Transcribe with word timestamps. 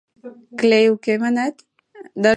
Клей 0.59 0.85
уке, 0.93 1.13
манат? 1.23 1.55